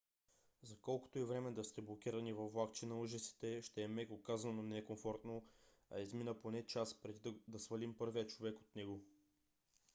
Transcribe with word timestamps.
за 0.61 0.77
колкото 0.77 1.19
и 1.19 1.23
време 1.23 1.51
да 1.51 1.63
сте 1.63 1.81
блокирани 1.81 2.33
във 2.33 2.53
влакче 2.53 2.85
на 2.85 2.99
ужасите 2.99 3.61
ще 3.61 3.81
е 3.81 3.87
меко 3.87 4.21
казано 4.23 4.63
некомфортно 4.63 5.43
а 5.91 5.99
измина 5.99 6.41
поне 6.41 6.65
час 6.65 6.93
преди 6.95 7.35
да 7.47 7.59
свалим 7.59 7.97
първия 7.97 8.27
човек 8.27 8.59
от 8.59 8.75
него. 8.75 9.01